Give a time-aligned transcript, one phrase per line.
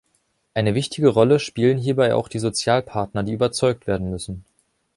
[0.55, 4.43] Eine wichtige Rolle spielen hierbei auch die Sozialpartner, die überzeugt werden müssen.